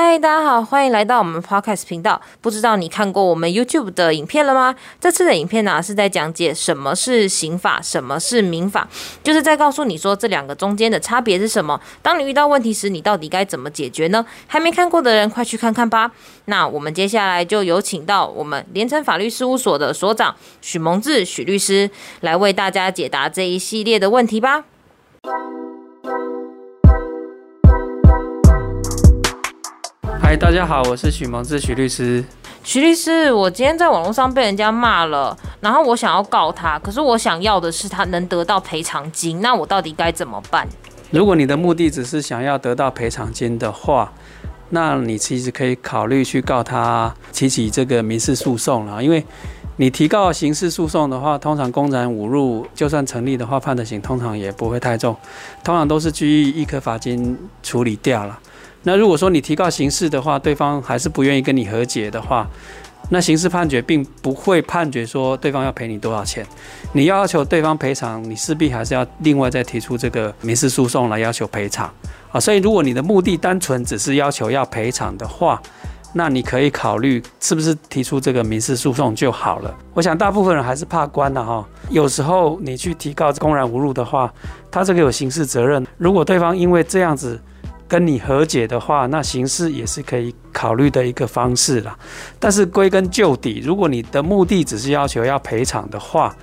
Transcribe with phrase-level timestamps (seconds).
[0.00, 2.22] 嗨，大家好，欢迎来到我们 Podcast 频道。
[2.40, 4.76] 不知道你看过我们 YouTube 的影片了吗？
[5.00, 8.86] 这次的影片呢，是在讲解什么是刑法，什么是民法，
[9.24, 11.80] 就是在告诉你说这两个中间的差别是什么。
[12.00, 14.24] 当你遇到问题时，你到底该怎么解决呢？
[14.46, 16.12] 还没看过的人，快去看看吧。
[16.44, 21.90] 那我们接下来就有请到我们连城法律事务所的所长许蒙志许律师
[22.20, 24.62] 来为大家解答这一系列的问题吧。
[30.28, 32.22] 嗨，大家好，我是许蒙志许律师。
[32.62, 40.68] 徐律师，我今天在网络上被人家骂了，然后我想要告他，可是我想要的是他能得到赔偿金，那我到底该怎么办？
[41.12, 44.12] 如果你的目的只是想要得到赔偿金的话，
[44.68, 49.02] 那你其实可以考虑去告他，提起这个民事诉讼了。
[49.02, 49.24] 因为
[49.76, 55.16] 你提告刑事诉讼的话，通常公然侮辱就算成立的话，判的刑通常也不会太重，
[55.64, 58.38] 通常都是拘役一颗罚金处理掉了。
[58.88, 62.48] 那如果说你提告刑事的话，对方还是不愿意跟你和解的话，
[63.10, 66.46] 那刑事判决并不会判决说对方要赔你多少钱。
[66.94, 71.92] 你要求对方赔偿，你势必还是要另外再提出这个民事诉讼来要求赔偿
[72.32, 72.40] 啊。
[72.40, 75.60] 所以如果你的目的单纯只是要求要赔偿的话，
[76.14, 79.74] 那你可以考虑是不是提出这个民事诉讼就好了。
[79.92, 81.62] 我想大部分人还是怕关的哈。
[81.90, 84.32] 有时候你去提告公然侮辱的话，
[84.70, 85.86] 他这个有刑事责任。
[85.98, 87.38] 如果对方因为这样子，
[87.88, 91.98] 跟你和解的话，那刑事也是可以考虑的一个方式啦。
[92.38, 96.36] 但是归根究底，如果你的目的只是要求要赔偿的话，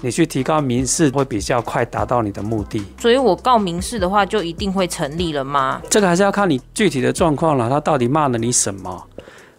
[0.00, 2.82] 你去提高民事会比较快达到你的目的。
[3.00, 5.82] 所以我告民事的话，就一定会成立了吗？
[5.90, 7.68] 这个还是要看你具体的状况了。
[7.68, 9.08] 他到底骂了你什么？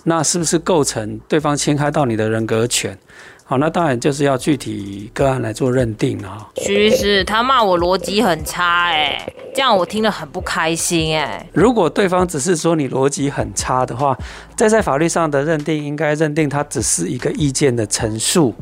[0.05, 2.97] 那是不是构成对方侵害到你的人格权？
[3.53, 6.49] 好，那当然就是要具体个案来做认定了。
[6.55, 11.47] 徐律师，他骂我逻辑很差，哎，这样我听了很不开心，哎。
[11.53, 14.17] 如果对方只是说你逻辑很差的话，
[14.57, 18.55] 在在法律上的认定，应该认定他只是一个意见的陈述，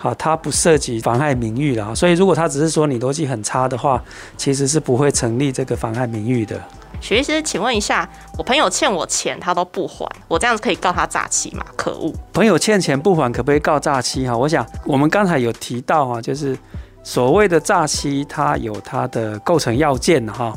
[0.00, 1.92] 好，他不涉及妨害名誉了。
[1.92, 4.00] 所以，如果他只是说你逻辑很差的话，
[4.36, 6.56] 其实是不会成立这个妨害名誉的。
[7.00, 11.66] 徐律师，请问一下，我朋友欠我钱，他都不还，我这样子可以告他诈欺吗？
[11.76, 12.12] 可恶！
[12.32, 14.24] 朋友欠钱不还，可不可以告诈欺？
[14.24, 16.56] 哈，我想我们刚才有提到啊，就是
[17.02, 20.52] 所谓的诈欺，它有它的构成要件哈。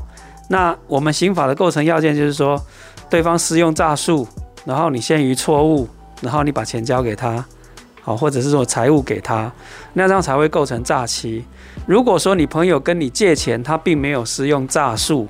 [0.50, 2.64] 那我们刑法的构成要件就是说，
[3.10, 4.28] 对方施用诈术，
[4.66, 5.88] 然后你陷于错误，
[6.22, 7.44] 然后你把钱交给他，
[8.02, 9.52] 好，或者是说财物给他，
[9.94, 11.46] 那这样才会构成诈欺。
[11.86, 15.28] 如果说你朋友跟你借钱，他并没有施用诈术。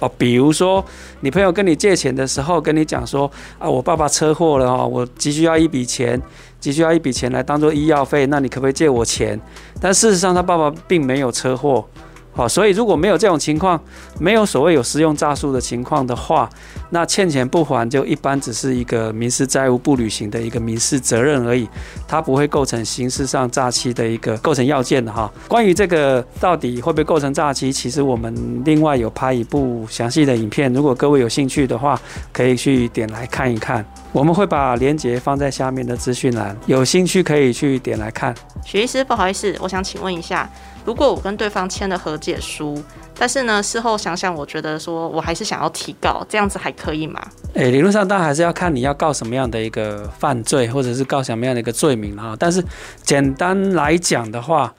[0.00, 0.82] 哦，比如说
[1.20, 6.18] 你朋友跟你借钱的时候，跟你讲说啊，我爸爸车祸了哦，我急需要一笔钱，
[6.58, 9.38] 急需要一笔钱来当做医药费，那你可不可以借我钱？
[9.78, 11.86] 但事实上他爸爸并没有车祸。
[12.32, 13.78] 好，所以如果没有这种情况，
[14.18, 16.48] 没有所谓有使用诈术的情况的话，
[16.90, 21.68] 那欠钱不还就一般只是一个民事债务不履行的一个民事责任而已，
[22.06, 25.30] 它不会构成刑事上诈欺的一个构成要件的哈。
[25.48, 32.00] 关于这个到底会不会构成诈欺，其实我们另外有拍一部详细的影片，如果各位有兴趣的话，
[32.32, 33.84] 可以去点来看一看。
[34.12, 38.34] 我们会把链接放在下面的资讯栏，有兴趣可以去点来看。
[38.64, 40.48] 徐医师，不好意思，我想请问一下。
[40.90, 42.82] 如果我跟对方签了和解书，
[43.16, 47.24] 但是呢，事后想想，我觉得说我还是想要提告，这样子还可以吗？
[47.54, 52.34] 诶，理论上当然还是要看你要告什么样的一个犯罪，或者是告什么样的一个罪名啊。
[52.36, 52.60] 但是
[53.04, 54.74] 简单来讲的话。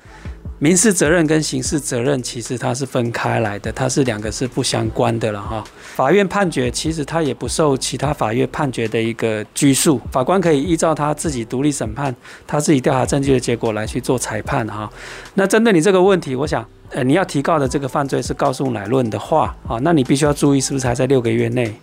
[0.64, 5.64] 民事责任跟刑事责任其实它是分开来的，它是两个是不相关的了哈。
[5.96, 14.88] 法院判决其实它也不受其他法院判决的一个拘束，法官可以依照他自己独立审判、他自己调查证据的结果来去做裁判哈。
[15.34, 21.74] 那针对你这个问题，我想，呃，你要提告的这个犯罪是告诉乃论的话啊，那你必须要注意是不是还在六个月内？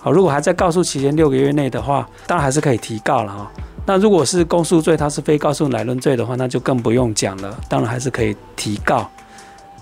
[0.00, 3.52] 好，如果还在告诉期间六个月内的话，当然还是可以提告了哈。
[3.86, 7.54] 那如果是公诉罪，它是非告诉乃论罪的话，那就更不用讲了。
[7.68, 9.08] 当然还是可以提告，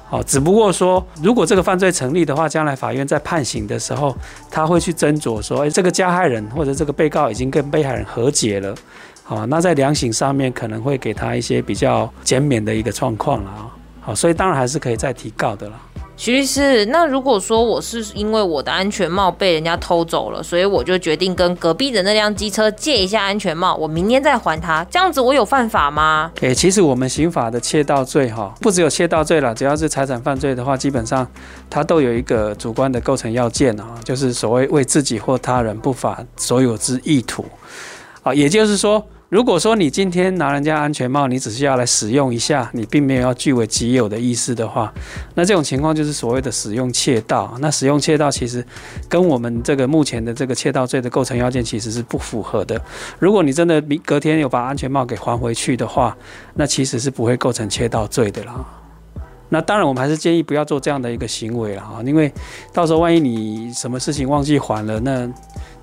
[0.08, 4.16] 好，只不过说，如果这个犯罪成立的话，将来法院在判刑的时候，
[4.50, 8.74] 他会去斟酌说，哎，这个加害人或者这个被告已经跟被害人和解了，
[9.22, 15.80] 好，那在量刑上面可能会给他一些比较减免的一个状况了啊，好，所以当然还是可以再提告的了。
[16.22, 26.30] 徐律师，那如果说我是因为我的安全帽被人家偷走了，所以我就决定跟隔壁的那辆机车借一下安全帽，我明天再还他，这样子我有犯法吗？
[26.41, 31.27] 诶，其实我们刑法的窃盗罪哈，不只有窃盗罪了，只要是财产犯罪的话，基本上
[31.69, 37.45] 它都有一个主观的构成要件啊，就是所谓为自己或他人不法所有之意图
[38.22, 39.04] 啊，也就是说。
[39.32, 44.92] 如果说你今天拿人家安全帽，你只是要来使用一下，你并没有要据为己有的意思的话，
[45.34, 47.56] 那这种情况就是所谓的使用窃盗。
[47.58, 48.62] 那使用窃盗其实
[49.08, 52.78] 跟我们这个目前的这个窃盗罪的构成要件其实是不符合的。
[53.18, 56.14] 如果你真的隔天有把安全帽给还回去的话，
[56.52, 58.62] 那其实是不会构成窃盗罪的啦。
[59.48, 62.30] 那当然，我们还是建议不要做这样的一个行为了哈，因为
[62.70, 65.26] 到时候万一你什么事情忘记还了，那。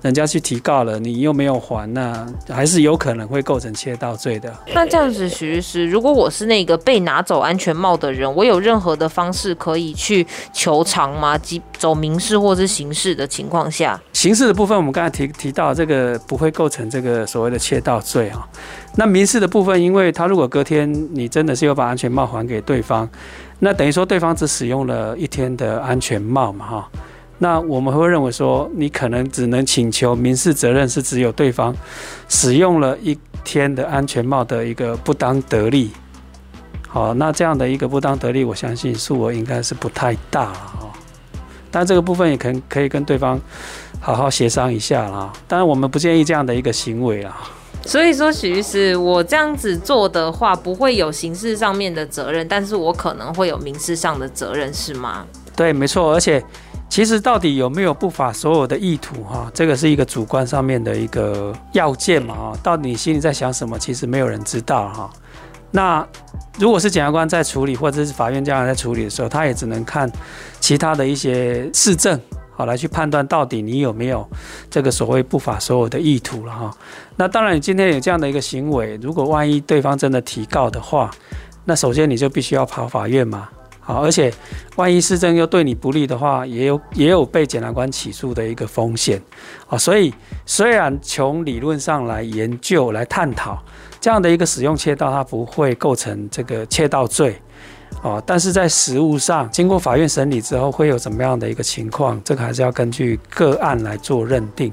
[0.02, 4.50] 人家去提告了，你又没有还，那还是有可能会构成窃盗罪的。
[4.74, 11.36] 那这样子，徐律师，如果我是那个被拿走安全帽的人，我有任何的方式可以去求偿吗？
[11.36, 18.48] 即走民事或是刑事的情况下，刑事的部分我们刚才提提到，这个不会构成这个所谓的窃盗罪啊。
[18.96, 23.08] 那民事的部分，因为他如果隔天你真的是有把安全帽还给对方，
[23.58, 26.88] 那等于说对方只使用了一天的安全帽嘛，哈。
[27.42, 31.74] 那我们会认为说，你可能只能请求民事责任是只有对方
[32.28, 35.90] 使用了一天的安全帽的一个不当得利。
[36.86, 40.90] 好，那这样的一个不当得利，我相信数额应该是不太大了哦。
[41.70, 43.40] 但这个部分也可可以跟对方
[44.00, 45.32] 好好协商一下啦。
[45.48, 47.34] 当然，我们不建议这样的一个行为啦。
[47.86, 55.24] 所以说，许律师，我这样子做的话，不会有刑事上面的责任，但是我可能会有民事上的责任，是吗？
[55.56, 56.44] 对，没错，而且。
[56.90, 59.48] 其实到底有没有不法所有的意图哈？
[59.54, 62.58] 这个是一个主观上面的一个要件嘛哈？
[62.64, 63.78] 到底你心里在想什么？
[63.78, 65.10] 其实没有人知道哈。
[65.70, 66.04] 那
[66.58, 70.10] 如果是检察官在处理，或者是法院这样在处理的时候，他也只能看
[70.58, 72.20] 其他的一些事证，
[72.56, 74.28] 好来去判断到底你有没有
[74.68, 76.76] 这个所谓不法所有的意图了哈。
[77.14, 81.08] 那当然，你今天有这样的一个行为，如果万一对方真的提告的话，
[81.64, 83.48] 那首先你就必须要跑法院嘛。
[83.92, 84.32] 好，而且
[84.76, 89.20] 万一市政又对你不利的话，也有也有被检察官起诉的一个风险
[89.68, 89.76] 啊。
[89.76, 90.12] 所以
[90.46, 93.62] 虽然从理论上来研究来探讨
[94.00, 97.40] 这样的一个使用窃盗，它不会构成这个窃盗罪。
[98.02, 102.18] 哦，但是在实物上，经过法院审理之后，会有怎么样的一个情况？
[102.24, 104.72] 这个还是要根据个案来做认定。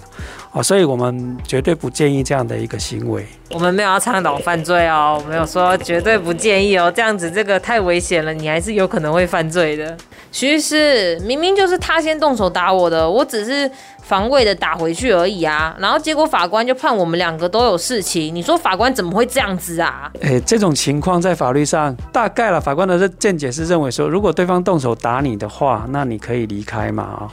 [0.54, 3.26] 哦，所以我们绝对不建议这样的一个行为。
[3.50, 9.98] 我们没有要倡导犯罪哦，我没有说绝对不建议哦，这样子这个太危险了，你还是有可能会犯罪的。
[10.38, 13.72] 徐律师，明明就是他先动手打我的，我只是。
[14.08, 18.34] 防卫的打回去而已啊，然后结果法官就判我们两个都有事情。
[18.34, 20.10] 你说法官怎么会这样子啊？
[20.22, 27.28] 诶，这种情况在法律上大概了，法官的见解是认为说，如果对方动手打你的话，那你可以离开嘛，啊，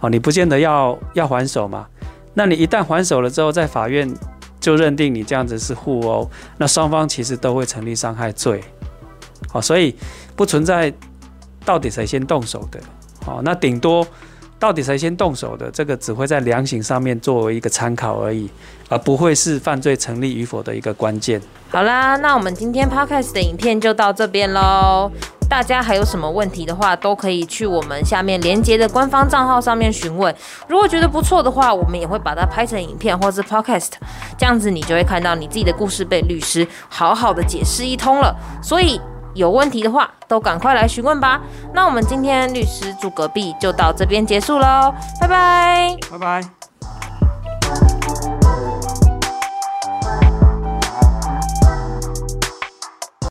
[0.00, 1.86] 哦，你不见得要要还手嘛。
[2.34, 4.12] 那你一旦还手了之后，在法院
[4.58, 6.28] 就认定你这样子是互殴，
[6.58, 8.60] 那双方其实都会成立伤害罪，
[9.52, 9.94] 好，所以
[10.34, 10.92] 不存在
[11.64, 12.80] 到底谁先动手的，
[13.24, 14.06] 好，那顶多。
[14.58, 15.70] 到底谁先动手的？
[15.70, 18.46] 这个只会在量刑上面作为一个参考而已，
[18.90, 21.40] 而不会是犯罪成立与否的一个关键。
[21.70, 25.10] 好啦，那我们今天 podcast 的影片就到这边喽。
[25.48, 30.34] 大家还有什么问题的话，都可以去我们下面连接的官方账号上面询问。
[30.68, 33.92] 如果觉得不错的话，我们也会把它拍成影片或是 podcast，
[34.36, 38.36] 这样子你就会看到你自己的故事被律师好好的解释一通了。
[38.62, 39.00] 所以。
[39.34, 41.40] 有问题的话，都赶快来询问吧。
[41.72, 46.59] 那我们今天律师住隔壁就到这边结束喽，拜拜，拜拜。